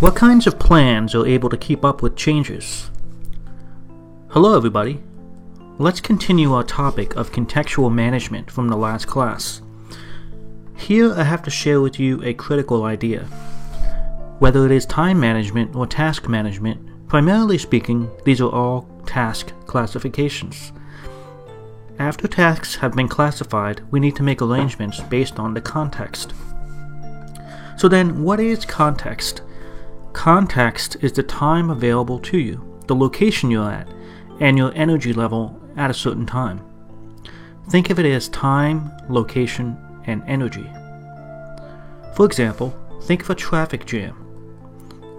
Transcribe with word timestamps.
What 0.00 0.14
kinds 0.14 0.46
of 0.46 0.60
plans 0.60 1.12
are 1.16 1.26
able 1.26 1.48
to 1.50 1.56
keep 1.56 1.84
up 1.84 2.02
with 2.02 2.14
changes? 2.14 2.88
Hello, 4.28 4.56
everybody. 4.56 5.02
Let's 5.76 6.00
continue 6.00 6.52
our 6.52 6.62
topic 6.62 7.16
of 7.16 7.32
contextual 7.32 7.92
management 7.92 8.48
from 8.48 8.68
the 8.68 8.76
last 8.76 9.08
class. 9.08 9.60
Here 10.76 11.12
I 11.12 11.24
have 11.24 11.42
to 11.42 11.50
share 11.50 11.80
with 11.80 11.98
you 11.98 12.22
a 12.22 12.32
critical 12.32 12.84
idea. 12.84 13.24
Whether 14.38 14.66
it 14.66 14.70
is 14.70 14.86
time 14.86 15.18
management 15.18 15.74
or 15.74 15.84
task 15.84 16.28
management, 16.28 17.08
primarily 17.08 17.58
speaking, 17.58 18.08
these 18.24 18.40
are 18.40 18.52
all 18.52 18.88
task 19.04 19.52
classifications. 19.66 20.70
After 21.98 22.28
tasks 22.28 22.76
have 22.76 22.94
been 22.94 23.08
classified, 23.08 23.82
we 23.90 23.98
need 23.98 24.14
to 24.14 24.22
make 24.22 24.42
arrangements 24.42 25.00
based 25.00 25.40
on 25.40 25.54
the 25.54 25.60
context. 25.60 26.34
So 27.76 27.88
then, 27.88 28.22
what 28.22 28.38
is 28.38 28.64
context? 28.64 29.42
Context 30.12 30.96
is 31.00 31.12
the 31.12 31.22
time 31.22 31.70
available 31.70 32.18
to 32.20 32.38
you, 32.38 32.80
the 32.86 32.94
location 32.94 33.50
you're 33.50 33.70
at, 33.70 33.88
and 34.40 34.56
your 34.56 34.72
energy 34.74 35.12
level 35.12 35.60
at 35.76 35.90
a 35.90 35.94
certain 35.94 36.26
time. 36.26 36.60
Think 37.70 37.90
of 37.90 37.98
it 37.98 38.06
as 38.06 38.28
time, 38.30 38.90
location, 39.08 39.76
and 40.06 40.22
energy. 40.26 40.68
For 42.14 42.24
example, 42.26 42.74
think 43.02 43.22
of 43.22 43.30
a 43.30 43.34
traffic 43.34 43.84
jam. 43.86 44.14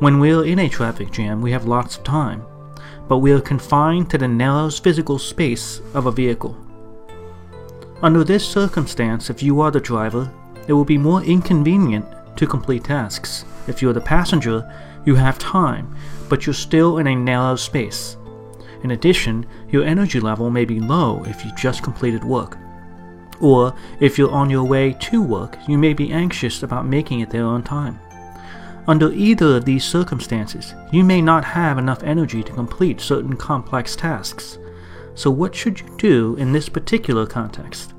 When 0.00 0.18
we're 0.18 0.44
in 0.44 0.60
a 0.60 0.68
traffic 0.68 1.10
jam, 1.10 1.42
we 1.42 1.52
have 1.52 1.66
lots 1.66 1.96
of 1.96 2.04
time, 2.04 2.42
but 3.08 3.18
we 3.18 3.32
are 3.32 3.40
confined 3.40 4.10
to 4.10 4.18
the 4.18 4.28
narrow 4.28 4.70
physical 4.70 5.18
space 5.18 5.80
of 5.94 6.06
a 6.06 6.12
vehicle. 6.12 6.56
Under 8.02 8.24
this 8.24 8.46
circumstance, 8.46 9.28
if 9.28 9.42
you 9.42 9.60
are 9.60 9.70
the 9.70 9.80
driver, 9.80 10.32
it 10.66 10.72
will 10.72 10.84
be 10.84 10.98
more 10.98 11.22
inconvenient 11.22 12.06
to 12.36 12.46
complete 12.46 12.84
tasks. 12.84 13.44
If 13.68 13.82
you're 13.82 13.92
the 13.92 14.00
passenger, 14.00 14.68
you 15.04 15.14
have 15.14 15.38
time, 15.38 15.94
but 16.28 16.46
you're 16.46 16.54
still 16.54 16.98
in 16.98 17.06
a 17.06 17.14
narrow 17.14 17.56
space. 17.56 18.16
In 18.82 18.92
addition, 18.92 19.46
your 19.70 19.84
energy 19.84 20.20
level 20.20 20.50
may 20.50 20.64
be 20.64 20.80
low 20.80 21.22
if 21.24 21.44
you 21.44 21.52
just 21.54 21.82
completed 21.82 22.24
work. 22.24 22.56
Or, 23.40 23.74
if 24.00 24.18
you're 24.18 24.30
on 24.30 24.50
your 24.50 24.64
way 24.64 24.94
to 25.00 25.22
work, 25.22 25.58
you 25.68 25.78
may 25.78 25.92
be 25.92 26.12
anxious 26.12 26.62
about 26.62 26.86
making 26.86 27.20
it 27.20 27.30
there 27.30 27.44
on 27.44 27.62
time. 27.62 28.00
Under 28.88 29.12
either 29.12 29.56
of 29.56 29.64
these 29.64 29.84
circumstances, 29.84 30.74
you 30.92 31.04
may 31.04 31.20
not 31.20 31.44
have 31.44 31.78
enough 31.78 32.02
energy 32.02 32.42
to 32.42 32.52
complete 32.52 33.00
certain 33.00 33.36
complex 33.36 33.94
tasks. 33.94 34.58
So, 35.14 35.30
what 35.30 35.54
should 35.54 35.80
you 35.80 35.94
do 35.98 36.36
in 36.36 36.52
this 36.52 36.68
particular 36.68 37.26
context? 37.26 37.92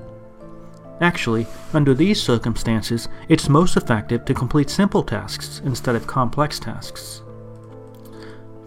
Actually, 1.02 1.48
under 1.74 1.94
these 1.94 2.22
circumstances, 2.22 3.08
it's 3.30 3.48
most 3.48 3.78
effective 3.78 4.26
to 4.26 4.34
complete 4.34 4.70
simple 4.70 5.04
tasks 5.04 5.62
instead 5.64 5.96
of 5.96 6.08
complex 6.08 6.60
tasks. 6.60 7.22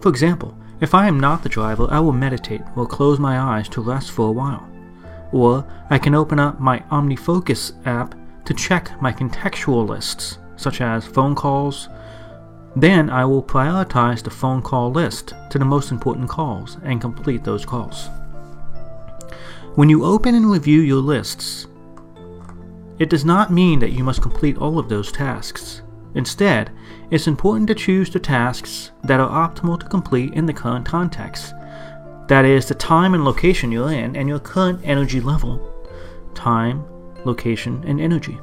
For 0.01 0.09
example, 0.09 0.57
if 0.81 0.93
I 0.93 1.07
am 1.07 1.19
not 1.19 1.43
the 1.43 1.49
driver, 1.49 1.87
I 1.89 1.99
will 1.99 2.11
meditate 2.11 2.61
or 2.75 2.87
close 2.87 3.19
my 3.19 3.39
eyes 3.39 3.69
to 3.69 3.81
rest 3.81 4.11
for 4.11 4.27
a 4.27 4.31
while. 4.31 4.67
Or 5.31 5.65
I 5.89 5.97
can 5.97 6.15
open 6.15 6.39
up 6.39 6.59
my 6.59 6.79
OmniFocus 6.91 7.85
app 7.85 8.15
to 8.45 8.53
check 8.53 9.01
my 9.01 9.13
contextual 9.13 9.87
lists, 9.87 10.39
such 10.57 10.81
as 10.81 11.05
phone 11.05 11.35
calls. 11.35 11.87
Then 12.75 13.09
I 13.09 13.23
will 13.25 13.43
prioritize 13.43 14.23
the 14.23 14.29
phone 14.29 14.61
call 14.61 14.91
list 14.91 15.33
to 15.51 15.59
the 15.59 15.65
most 15.65 15.91
important 15.91 16.27
calls 16.27 16.77
and 16.83 16.99
complete 16.99 17.43
those 17.43 17.65
calls. 17.65 18.09
When 19.75 19.89
you 19.89 20.03
open 20.03 20.35
and 20.35 20.51
review 20.51 20.81
your 20.81 21.01
lists, 21.01 21.67
it 22.99 23.09
does 23.09 23.25
not 23.25 23.51
mean 23.51 23.79
that 23.79 23.91
you 23.91 24.03
must 24.03 24.21
complete 24.21 24.57
all 24.57 24.79
of 24.79 24.89
those 24.89 25.11
tasks. 25.11 25.81
Instead, 26.15 26.71
it's 27.09 27.27
important 27.27 27.67
to 27.67 27.75
choose 27.75 28.09
the 28.09 28.19
tasks 28.19 28.91
that 29.03 29.19
are 29.19 29.49
optimal 29.49 29.79
to 29.79 29.87
complete 29.87 30.33
in 30.33 30.45
the 30.45 30.53
current 30.53 30.85
context. 30.85 31.53
That 32.27 32.45
is, 32.45 32.67
the 32.67 32.75
time 32.75 33.13
and 33.13 33.25
location 33.25 33.71
you're 33.71 33.91
in 33.91 34.15
and 34.15 34.29
your 34.29 34.39
current 34.39 34.79
energy 34.83 35.19
level. 35.19 35.69
Time, 36.35 36.85
location, 37.25 37.83
and 37.85 37.99
energy. 37.99 38.37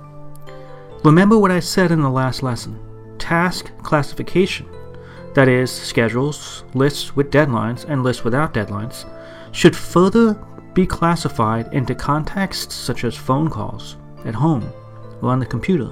Remember 1.05 1.39
what 1.39 1.51
I 1.51 1.61
said 1.61 1.91
in 1.91 2.03
the 2.03 2.11
last 2.11 2.43
lesson 2.43 2.79
task 3.19 3.71
classification, 3.83 4.67
that 5.35 5.49
is, 5.49 5.71
schedules, 5.71 6.65
lists 6.75 7.15
with 7.15 7.31
deadlines, 7.31 7.85
and 7.89 8.03
lists 8.03 8.25
without 8.25 8.53
deadlines, 8.53 9.05
should 9.53 9.77
further 9.77 10.35
be 10.75 10.87
classified 10.87 11.73
into 11.73 11.95
contexts 11.95 12.75
such 12.75 13.05
as 13.05 13.15
phone 13.15 13.49
calls, 13.49 13.97
at 14.25 14.35
home, 14.35 14.73
or 15.23 15.31
on 15.31 15.39
the 15.39 15.47
computer. 15.47 15.91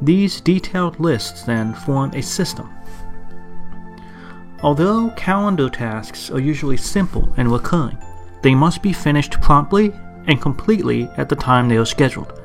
These 0.00 0.40
detailed 0.40 0.98
lists 0.98 1.42
then 1.42 1.74
form 1.74 2.12
a 2.12 2.22
system. 2.22 2.68
Although 4.62 5.10
calendar 5.16 5.68
tasks 5.68 6.30
are 6.30 6.40
usually 6.40 6.76
simple 6.76 7.32
and 7.36 7.50
recurring, 7.50 7.98
they 8.42 8.54
must 8.54 8.82
be 8.82 8.92
finished 8.92 9.40
promptly 9.40 9.92
and 10.26 10.40
completely 10.40 11.08
at 11.16 11.28
the 11.28 11.36
time 11.36 11.68
they 11.68 11.76
are 11.76 11.84
scheduled. 11.84 12.40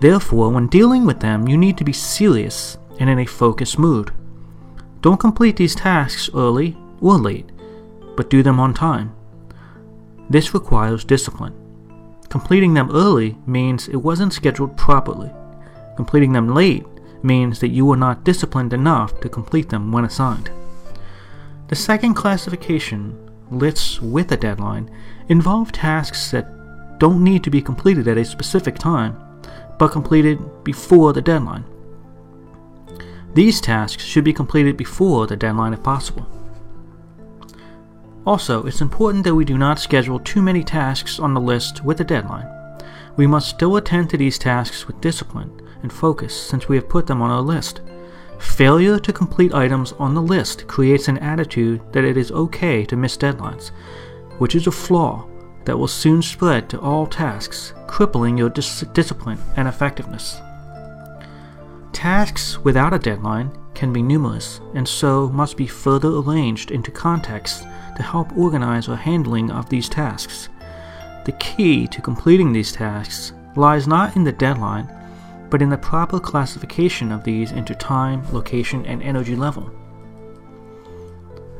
Therefore, 0.00 0.50
when 0.50 0.66
dealing 0.66 1.06
with 1.06 1.20
them, 1.20 1.48
you 1.48 1.56
need 1.56 1.78
to 1.78 1.84
be 1.84 1.92
serious 1.92 2.78
and 2.98 3.08
in 3.08 3.18
a 3.18 3.26
focused 3.26 3.78
mood. 3.78 4.12
Don't 5.00 5.20
complete 5.20 5.56
these 5.56 5.74
tasks 5.74 6.28
early 6.34 6.76
or 7.00 7.18
late, 7.18 7.50
but 8.16 8.30
do 8.30 8.42
them 8.42 8.58
on 8.58 8.74
time. 8.74 9.14
This 10.28 10.54
requires 10.54 11.04
discipline. 11.04 11.54
Completing 12.28 12.74
them 12.74 12.90
early 12.92 13.36
means 13.46 13.88
it 13.88 13.96
wasn't 13.96 14.32
scheduled 14.32 14.76
properly. 14.76 15.30
Completing 15.96 16.32
them 16.32 16.54
late 16.54 16.84
means 17.22 17.60
that 17.60 17.68
you 17.68 17.86
were 17.86 17.96
not 17.96 18.24
disciplined 18.24 18.72
enough 18.72 19.20
to 19.20 19.28
complete 19.28 19.68
them 19.68 19.92
when 19.92 20.04
assigned. 20.04 20.50
The 21.68 21.76
second 21.76 22.14
classification, 22.14 23.30
lists 23.50 24.00
with 24.00 24.30
a 24.32 24.36
deadline, 24.36 24.90
involve 25.28 25.72
tasks 25.72 26.30
that 26.30 26.98
don't 26.98 27.22
need 27.22 27.42
to 27.44 27.50
be 27.50 27.62
completed 27.62 28.08
at 28.08 28.18
a 28.18 28.24
specific 28.24 28.78
time, 28.78 29.16
but 29.78 29.92
completed 29.92 30.38
before 30.64 31.12
the 31.12 31.22
deadline. 31.22 31.64
These 33.34 33.60
tasks 33.60 34.02
should 34.02 34.24
be 34.24 34.32
completed 34.32 34.76
before 34.76 35.26
the 35.26 35.36
deadline 35.36 35.74
if 35.74 35.82
possible. 35.82 36.26
Also, 38.26 38.66
it's 38.66 38.80
important 38.80 39.22
that 39.22 39.36
we 39.36 39.44
do 39.44 39.56
not 39.56 39.78
schedule 39.78 40.18
too 40.18 40.42
many 40.42 40.64
tasks 40.64 41.20
on 41.20 41.32
the 41.32 41.40
list 41.40 41.84
with 41.84 42.00
a 42.00 42.04
deadline. 42.04 42.48
We 43.16 43.26
must 43.26 43.48
still 43.48 43.76
attend 43.76 44.10
to 44.10 44.16
these 44.16 44.36
tasks 44.36 44.86
with 44.86 45.00
discipline 45.00 45.62
and 45.82 45.92
focus 45.92 46.34
since 46.34 46.68
we 46.68 46.74
have 46.74 46.88
put 46.88 47.06
them 47.06 47.22
on 47.22 47.30
our 47.30 47.40
list. 47.40 47.82
Failure 48.40 48.98
to 48.98 49.12
complete 49.12 49.54
items 49.54 49.92
on 49.92 50.12
the 50.12 50.20
list 50.20 50.66
creates 50.66 51.06
an 51.06 51.18
attitude 51.18 51.80
that 51.92 52.04
it 52.04 52.16
is 52.16 52.32
okay 52.32 52.84
to 52.84 52.96
miss 52.96 53.16
deadlines, 53.16 53.70
which 54.38 54.56
is 54.56 54.66
a 54.66 54.72
flaw 54.72 55.26
that 55.64 55.78
will 55.78 55.88
soon 55.88 56.20
spread 56.20 56.68
to 56.68 56.80
all 56.80 57.06
tasks, 57.06 57.74
crippling 57.86 58.36
your 58.36 58.50
dis- 58.50 58.84
discipline 58.92 59.38
and 59.56 59.68
effectiveness. 59.68 60.40
Tasks 61.92 62.58
without 62.58 62.92
a 62.92 62.98
deadline 62.98 63.56
can 63.74 63.92
be 63.92 64.02
numerous 64.02 64.60
and 64.74 64.86
so 64.86 65.28
must 65.28 65.56
be 65.56 65.66
further 65.66 66.08
arranged 66.08 66.70
into 66.70 66.90
contexts 66.90 67.64
to 67.96 68.02
help 68.02 68.36
organize 68.36 68.88
our 68.88 68.96
handling 68.96 69.50
of 69.50 69.68
these 69.68 69.88
tasks. 69.88 70.48
The 71.24 71.32
key 71.32 71.86
to 71.88 72.00
completing 72.00 72.52
these 72.52 72.72
tasks 72.72 73.32
lies 73.56 73.88
not 73.88 74.14
in 74.16 74.24
the 74.24 74.32
deadline, 74.32 74.88
but 75.50 75.62
in 75.62 75.70
the 75.70 75.78
proper 75.78 76.20
classification 76.20 77.10
of 77.10 77.24
these 77.24 77.52
into 77.52 77.74
time, 77.74 78.22
location, 78.32 78.84
and 78.86 79.02
energy 79.02 79.34
level. 79.34 79.70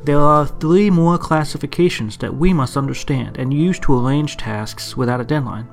There 0.05 0.21
are 0.21 0.47
three 0.47 0.89
more 0.89 1.19
classifications 1.19 2.17
that 2.19 2.35
we 2.35 2.53
must 2.53 2.77
understand 2.77 3.39
and 3.39 3.53
use 3.53 3.79
to 3.81 3.99
arrange 3.99 4.37
tasks 4.37 4.97
without 4.97 5.21
a 5.21 5.25
deadline, 5.25 5.67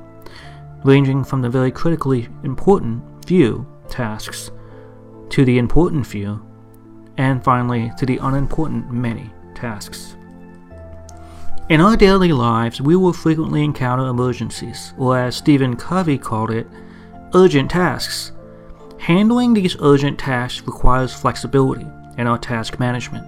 ranging 0.83 1.23
from 1.23 1.41
the 1.41 1.49
very 1.49 1.71
critically 1.71 2.27
important 2.43 3.03
few 3.25 3.67
tasks 3.89 4.49
to 5.29 5.45
the 5.45 5.59
important 5.59 6.07
few, 6.07 6.43
and 7.17 7.43
finally 7.43 7.91
to 7.97 8.05
the 8.05 8.17
unimportant 8.17 8.91
many 8.91 9.31
tasks. 9.53 10.15
In 11.73 11.81
our 11.81 11.97
daily 11.97 12.31
lives, 12.31 12.79
we 12.79 12.95
will 12.95 13.13
frequently 13.13 13.63
encounter 13.63 14.05
emergencies, 14.05 14.93
or 14.95 15.17
as 15.17 15.35
Stephen 15.35 15.75
Covey 15.75 16.19
called 16.19 16.51
it, 16.51 16.67
urgent 17.33 17.71
tasks. 17.71 18.31
Handling 18.99 19.55
these 19.55 19.75
urgent 19.81 20.19
tasks 20.19 20.61
requires 20.67 21.15
flexibility 21.15 21.87
in 22.19 22.27
our 22.27 22.37
task 22.37 22.79
management. 22.79 23.25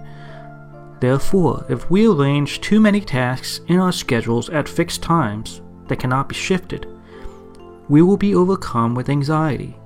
Therefore, 1.00 1.66
if 1.68 1.90
we 1.90 2.06
arrange 2.06 2.60
too 2.60 2.78
many 2.78 3.00
tasks 3.00 3.62
in 3.66 3.80
our 3.80 3.90
schedules 3.90 4.48
at 4.50 4.68
fixed 4.68 5.02
times 5.02 5.60
that 5.88 5.98
cannot 5.98 6.28
be 6.28 6.36
shifted, 6.36 6.86
we 7.88 8.00
will 8.00 8.16
be 8.16 8.36
overcome 8.36 8.94
with 8.94 9.08
anxiety 9.08 9.76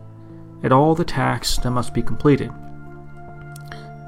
at 0.63 0.71
all 0.71 0.95
the 0.95 1.03
tasks 1.03 1.57
that 1.63 1.71
must 1.71 1.95
be 1.95 2.03
completed. 2.03 2.53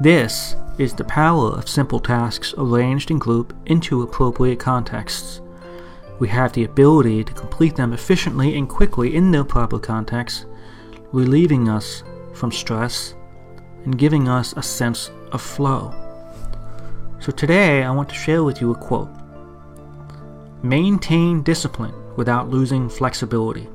This 0.03 0.57
is 0.79 0.95
the 0.95 1.05
power 1.05 1.51
of 1.51 1.69
simple 1.69 2.01
tasks 2.01 2.55
arranged 2.57 3.11
and 3.11 3.21
grouped 3.21 3.55
into 3.67 4.03
appropriate 4.03 4.59
contexts. 4.59 5.41
We 6.19 6.29
have 6.29 6.53
the 6.53 6.65
ability 6.65 7.25
to 7.25 7.33
complete 7.33 7.77
them 7.77 7.93
efficiently 7.93 8.57
and 8.57 8.69
quickly 8.69 9.15
in 9.15 9.31
their 9.31 9.45
proper 9.45 9.79
context, 9.79 10.47
relieving 11.13 11.69
us 11.69 12.03
from 12.33 12.53
stress, 12.53 13.15
and 13.85 13.99
giving 13.99 14.29
us 14.29 14.55
a 14.57 14.63
sense 14.63 15.11
of 15.33 15.43
flow. 15.43 15.93
So 17.19 17.33
today 17.33 17.83
I 17.83 17.91
want 17.91 18.09
to 18.09 18.15
share 18.15 18.45
with 18.45 18.61
you 18.61 18.71
a 18.71 18.75
quote 18.75 19.11
Maintain 20.63 21.43
discipline 21.43 21.95
without 22.17 22.49
losing 22.49 22.89
flexibility. 22.89 23.69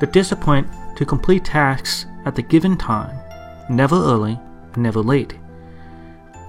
The 0.00 0.08
discipline 0.12 0.70
to 0.96 1.04
complete 1.04 1.44
tasks 1.44 2.06
at 2.24 2.36
the 2.36 2.42
given 2.42 2.76
time, 2.76 3.18
never 3.68 3.96
early, 3.96 4.38
never 4.76 5.00
late. 5.00 5.34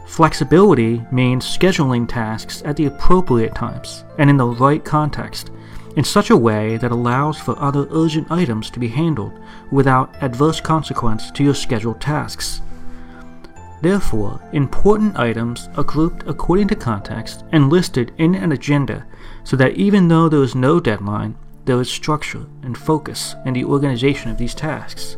Flexibility 0.07 1.03
means 1.11 1.45
scheduling 1.45 2.07
tasks 2.07 2.63
at 2.65 2.75
the 2.75 2.85
appropriate 2.85 3.53
times 3.53 4.03
and 4.17 4.29
in 4.29 4.37
the 4.37 4.45
right 4.45 4.83
context, 4.83 5.51
in 5.95 6.03
such 6.03 6.29
a 6.29 6.37
way 6.37 6.77
that 6.77 6.91
allows 6.91 7.37
for 7.39 7.57
other 7.59 7.87
urgent 7.91 8.31
items 8.31 8.69
to 8.71 8.79
be 8.79 8.87
handled 8.87 9.39
without 9.71 10.15
adverse 10.23 10.59
consequence 10.59 11.29
to 11.31 11.43
your 11.43 11.53
scheduled 11.53 12.01
tasks. 12.01 12.61
Therefore, 13.81 14.41
important 14.51 15.17
items 15.17 15.69
are 15.77 15.83
grouped 15.83 16.23
according 16.27 16.67
to 16.69 16.75
context 16.75 17.45
and 17.51 17.69
listed 17.69 18.11
in 18.17 18.35
an 18.35 18.51
agenda 18.51 19.05
so 19.43 19.55
that 19.55 19.75
even 19.75 20.07
though 20.07 20.27
there 20.27 20.43
is 20.43 20.55
no 20.55 20.79
deadline, 20.79 21.37
there 21.65 21.79
is 21.79 21.89
structure 21.89 22.45
and 22.63 22.77
focus 22.77 23.35
in 23.45 23.53
the 23.53 23.63
organization 23.63 24.31
of 24.31 24.37
these 24.37 24.55
tasks. 24.55 25.17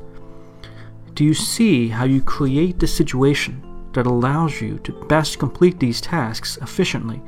Do 1.22 1.28
you 1.28 1.36
see 1.36 1.88
how 1.88 2.06
you 2.06 2.20
create 2.20 2.80
the 2.80 2.88
situation 2.88 3.62
that 3.94 4.08
allows 4.08 4.60
you 4.60 4.80
to 4.80 5.06
best 5.06 5.38
complete 5.38 5.80
these 5.80 6.02
tasks 6.02 6.58
efficiently 6.64 7.22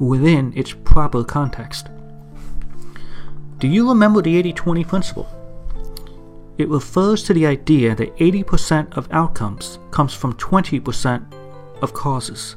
within 0.00 0.52
its 0.56 0.72
proper 0.72 1.22
context? 1.22 1.86
Do 3.60 3.68
you 3.68 3.88
remember 3.88 4.20
the 4.20 4.36
80 4.36 4.52
20 4.52 4.82
principle? 4.82 5.28
It 6.58 6.68
refers 6.68 7.22
to 7.22 7.34
the 7.34 7.46
idea 7.46 7.94
that 7.94 8.16
80% 8.16 8.96
of 8.96 9.06
outcomes 9.12 9.78
comes 9.92 10.12
from 10.12 10.34
20% 10.34 11.32
of 11.82 11.94
causes. 11.94 12.56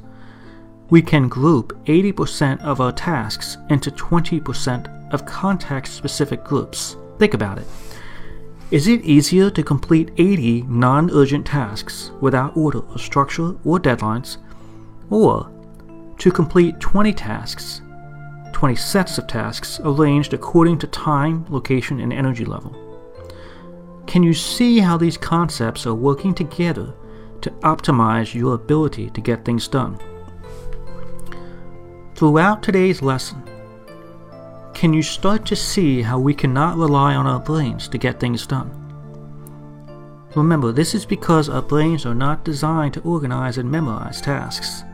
We 0.90 1.04
can 1.04 1.30
group 1.30 1.78
80% 1.86 2.62
of 2.62 2.82
our 2.82 2.94
tasks 2.94 3.58
into 3.70 3.92
20% 3.92 5.14
of 5.14 5.28
context 5.28 5.94
specific 5.94 6.44
groups. 6.44 6.98
Think 7.20 7.36
about 7.36 7.60
it. 7.60 7.68
Is 8.72 8.88
it 8.88 9.02
easier 9.02 9.50
to 9.50 9.64
complete 9.64 10.12
80 10.18 10.62
non 10.68 11.10
urgent 11.10 11.48
tasks 11.48 12.12
without 12.22 12.56
order 12.56 12.82
or 12.82 13.00
structure 13.00 13.56
or 13.66 13.80
deadlines, 13.80 14.38
or 15.10 15.50
to 16.20 16.32
complete 16.32 16.80
20 16.80 17.12
tasks, 17.14 17.82
20 18.54 18.76
sets 18.76 19.18
of 19.18 19.26
tasks 19.26 19.80
arranged 19.84 20.36
according 20.36 20.78
to 20.80 20.88
time, 20.88 21.48
location, 21.50 22.00
and 22.00 22.14
energy 22.14 22.46
level? 22.46 22.76
Can 24.06 24.22
you 24.22 24.36
see 24.36 24.78
how 24.78 24.98
these 24.98 25.18
concepts 25.18 25.88
are 25.88 25.96
working 25.96 26.36
together 26.36 26.94
to 27.42 27.50
optimize 27.62 28.36
your 28.36 28.54
ability 28.54 29.10
to 29.10 29.22
get 29.22 29.44
things 29.44 29.68
done? 29.68 29.98
Throughout 32.14 32.62
today's 32.62 33.02
lesson, 33.02 33.49
can 34.80 34.94
you 34.94 35.04
start 35.04 35.46
to 35.46 35.58
see 35.58 36.02
how 36.02 36.18
we 36.18 36.34
cannot 36.34 36.78
rely 36.78 37.14
on 37.14 37.28
our 37.28 37.42
brains 37.42 37.90
to 37.90 37.98
get 37.98 38.18
things 38.18 38.48
done? 38.48 38.72
Remember, 40.36 40.72
this 40.72 40.96
is 40.96 41.06
because 41.06 41.50
our 41.50 41.62
brains 41.62 42.06
are 42.06 42.16
not 42.16 42.46
designed 42.46 42.94
to 42.94 43.02
organize 43.02 43.58
and 43.58 43.70
memorize 43.70 44.22
tasks. 44.22 44.86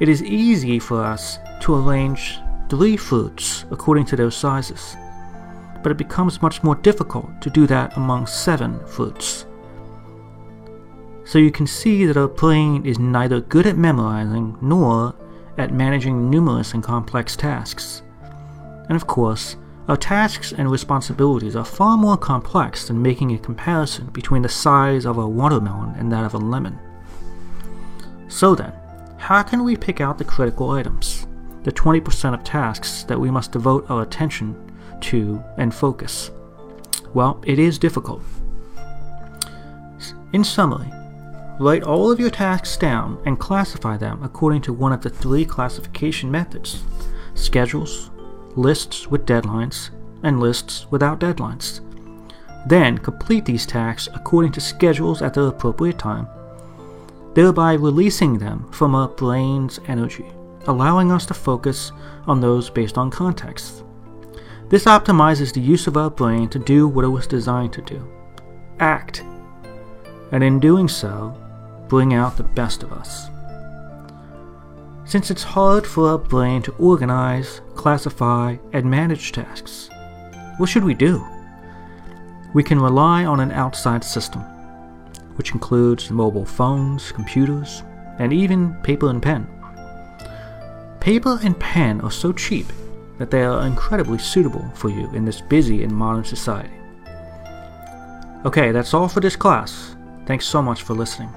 It 0.00 0.10
is 0.10 0.22
easy 0.22 0.78
for 0.78 1.02
us 1.02 1.38
to 1.62 1.76
arrange 1.76 2.40
three 2.68 2.98
fruits 2.98 3.64
according 3.70 4.04
to 4.04 4.16
their 4.16 4.30
sizes 4.30 4.98
but 5.82 5.90
it 5.90 5.96
becomes 5.96 6.42
much 6.42 6.62
more 6.62 6.74
difficult 6.74 7.40
to 7.40 7.48
do 7.48 7.66
that 7.68 7.96
among 7.96 8.26
seven 8.26 8.84
fruits. 8.86 9.46
So 11.24 11.38
you 11.38 11.50
can 11.50 11.66
see 11.66 12.04
that 12.04 12.18
our 12.18 12.28
brain 12.28 12.84
is 12.84 12.98
neither 12.98 13.40
good 13.40 13.66
at 13.66 13.78
memorizing 13.78 14.58
nor 14.60 15.14
at 15.56 15.72
managing 15.72 16.28
numerous 16.28 16.74
and 16.74 16.82
complex 16.82 17.34
tasks. 17.34 18.02
And 18.88 18.96
of 18.96 19.06
course, 19.06 19.56
our 19.88 19.96
tasks 19.96 20.52
and 20.52 20.70
responsibilities 20.70 21.56
are 21.56 21.64
far 21.64 21.96
more 21.96 22.16
complex 22.16 22.88
than 22.88 23.00
making 23.00 23.32
a 23.32 23.38
comparison 23.38 24.06
between 24.08 24.42
the 24.42 24.48
size 24.48 25.06
of 25.06 25.16
a 25.16 25.28
watermelon 25.28 25.94
and 25.96 26.12
that 26.12 26.24
of 26.24 26.34
a 26.34 26.38
lemon. 26.38 26.78
So 28.28 28.54
then, 28.54 28.72
how 29.16 29.42
can 29.42 29.64
we 29.64 29.76
pick 29.76 30.00
out 30.00 30.18
the 30.18 30.24
critical 30.24 30.70
items, 30.70 31.26
the 31.64 31.72
20% 31.72 32.34
of 32.34 32.44
tasks 32.44 33.02
that 33.04 33.18
we 33.18 33.30
must 33.30 33.52
devote 33.52 33.90
our 33.90 34.02
attention 34.02 34.54
to, 35.00 35.42
and 35.56 35.74
focus? 35.74 36.30
Well, 37.14 37.42
it 37.46 37.58
is 37.58 37.78
difficult. 37.78 38.22
In 40.34 40.44
summary, 40.44 40.92
write 41.58 41.82
all 41.82 42.12
of 42.12 42.20
your 42.20 42.30
tasks 42.30 42.76
down 42.76 43.20
and 43.24 43.38
classify 43.38 43.96
them 43.96 44.22
according 44.22 44.60
to 44.62 44.72
one 44.74 44.92
of 44.92 45.00
the 45.00 45.10
three 45.10 45.46
classification 45.46 46.30
methods 46.30 46.82
schedules, 47.34 48.10
lists 48.58 49.06
with 49.06 49.24
deadlines, 49.24 49.90
and 50.22 50.40
lists 50.40 50.86
without 50.90 51.20
deadlines. 51.20 51.80
Then 52.66 52.98
complete 52.98 53.44
these 53.44 53.64
tasks 53.64 54.08
according 54.14 54.52
to 54.52 54.60
schedules 54.60 55.22
at 55.22 55.34
the 55.34 55.44
appropriate 55.44 55.98
time, 55.98 56.26
thereby 57.34 57.74
releasing 57.74 58.38
them 58.38 58.70
from 58.72 58.94
our 58.94 59.08
brain's 59.08 59.78
energy, 59.86 60.26
allowing 60.66 61.12
us 61.12 61.24
to 61.26 61.34
focus 61.34 61.92
on 62.26 62.40
those 62.40 62.68
based 62.68 62.98
on 62.98 63.10
context. 63.10 63.84
This 64.68 64.84
optimizes 64.84 65.54
the 65.54 65.60
use 65.60 65.86
of 65.86 65.96
our 65.96 66.10
brain 66.10 66.48
to 66.50 66.58
do 66.58 66.88
what 66.88 67.04
it 67.04 67.08
was 67.08 67.26
designed 67.26 67.72
to 67.74 67.82
do 67.82 68.06
act. 68.80 69.24
And 70.30 70.44
in 70.44 70.60
doing 70.60 70.88
so, 70.88 71.36
bring 71.88 72.14
out 72.14 72.36
the 72.36 72.44
best 72.44 72.82
of 72.82 72.92
us. 72.92 73.28
Since 75.08 75.30
it's 75.30 75.42
hard 75.42 75.86
for 75.86 76.10
our 76.10 76.18
brain 76.18 76.60
to 76.64 76.74
organize, 76.78 77.62
classify, 77.74 78.58
and 78.74 78.84
manage 78.84 79.32
tasks, 79.32 79.88
what 80.58 80.68
should 80.68 80.84
we 80.84 80.92
do? 80.92 81.26
We 82.52 82.62
can 82.62 82.78
rely 82.78 83.24
on 83.24 83.40
an 83.40 83.50
outside 83.50 84.04
system, 84.04 84.42
which 85.36 85.52
includes 85.52 86.10
mobile 86.10 86.44
phones, 86.44 87.10
computers, 87.10 87.84
and 88.18 88.34
even 88.34 88.74
paper 88.82 89.08
and 89.08 89.22
pen. 89.22 89.48
Paper 91.00 91.38
and 91.42 91.58
pen 91.58 92.02
are 92.02 92.10
so 92.10 92.30
cheap 92.30 92.66
that 93.16 93.30
they 93.30 93.44
are 93.44 93.66
incredibly 93.66 94.18
suitable 94.18 94.70
for 94.74 94.90
you 94.90 95.10
in 95.14 95.24
this 95.24 95.40
busy 95.40 95.84
and 95.84 95.90
modern 95.90 96.24
society. 96.24 96.76
Okay, 98.44 98.72
that's 98.72 98.92
all 98.92 99.08
for 99.08 99.20
this 99.20 99.36
class. 99.36 99.96
Thanks 100.26 100.44
so 100.44 100.60
much 100.60 100.82
for 100.82 100.92
listening. 100.92 101.30